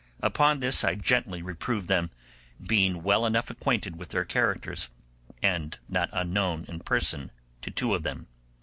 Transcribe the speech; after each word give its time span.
Upon 0.23 0.57
this 0.57 0.83
I 0.83 0.95
gently 0.95 1.43
reproved 1.43 1.87
them, 1.87 2.09
being 2.59 3.03
well 3.03 3.23
enough 3.23 3.51
acquainted 3.51 3.97
with 3.97 4.09
their 4.09 4.25
characters, 4.25 4.89
and 5.43 5.77
not 5.87 6.09
unknown 6.11 6.65
in 6.67 6.79
person 6.79 7.29
to 7.61 7.69
two 7.69 7.93
of 7.93 8.01
them. 8.01 8.25